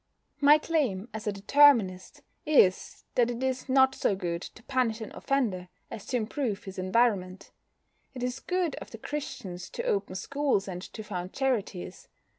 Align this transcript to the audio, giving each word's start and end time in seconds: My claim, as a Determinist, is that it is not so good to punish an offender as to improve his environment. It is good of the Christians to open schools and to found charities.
My 0.39 0.57
claim, 0.57 1.09
as 1.13 1.27
a 1.27 1.31
Determinist, 1.31 2.23
is 2.43 3.03
that 3.13 3.29
it 3.29 3.43
is 3.43 3.69
not 3.69 3.93
so 3.93 4.15
good 4.15 4.41
to 4.41 4.63
punish 4.63 4.99
an 4.99 5.11
offender 5.13 5.69
as 5.91 6.07
to 6.07 6.17
improve 6.17 6.63
his 6.63 6.79
environment. 6.79 7.51
It 8.15 8.23
is 8.23 8.39
good 8.39 8.73
of 8.77 8.89
the 8.89 8.97
Christians 8.97 9.69
to 9.69 9.83
open 9.83 10.15
schools 10.15 10.67
and 10.67 10.81
to 10.81 11.03
found 11.03 11.33
charities. 11.33 12.07